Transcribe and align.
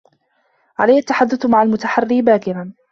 عليّ 0.79 0.97
التّحدّث 0.97 1.45
مع 1.45 1.63
المتحرّي 1.63 2.21
باكر. 2.21 2.71